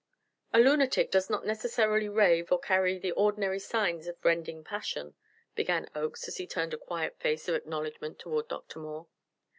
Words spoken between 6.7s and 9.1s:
a quiet face of acknowledgment toward Dr. Moore.